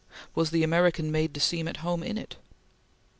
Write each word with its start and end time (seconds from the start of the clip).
Was 0.33 0.49
the 0.49 0.63
American 0.63 1.11
made 1.11 1.31
to 1.35 1.39
seem 1.39 1.67
at 1.67 1.77
home 1.85 2.01
in 2.01 2.17
it? 2.17 2.35